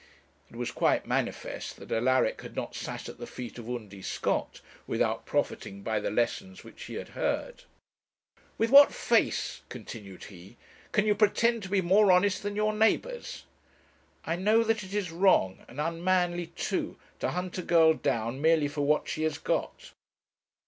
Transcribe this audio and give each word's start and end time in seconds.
It 0.49 0.55
was 0.55 0.71
quite 0.71 1.05
manifest 1.05 1.75
that 1.77 1.91
Alaric 1.91 2.41
had 2.41 2.55
not 2.55 2.73
sat 2.73 3.07
at 3.07 3.19
the 3.19 3.27
feet 3.27 3.59
of 3.59 3.69
Undy 3.69 4.01
Scott 4.01 4.59
without 4.87 5.27
profiting 5.27 5.83
by 5.83 5.99
the 5.99 6.09
lessons 6.09 6.63
which 6.63 6.85
he 6.85 6.95
had 6.95 7.09
heard. 7.09 7.65
'With 8.57 8.71
what 8.71 8.91
face,' 8.91 9.61
continued 9.69 10.23
he, 10.23 10.57
'can 10.91 11.05
you 11.05 11.13
pretend 11.13 11.61
to 11.61 11.69
be 11.69 11.81
more 11.81 12.11
honest 12.11 12.41
than 12.41 12.55
your 12.55 12.73
neighbours?' 12.73 13.43
'I 14.25 14.37
know 14.37 14.63
that 14.63 14.83
it 14.83 14.95
is 14.95 15.11
wrong, 15.11 15.63
and 15.67 15.79
unmanly 15.79 16.47
too, 16.47 16.97
to 17.19 17.29
hunt 17.29 17.59
a 17.59 17.61
girl 17.61 17.93
down 17.93 18.41
merely 18.41 18.67
for 18.67 18.81
what 18.81 19.07
she 19.07 19.21
has 19.21 19.37
got.' 19.37 19.91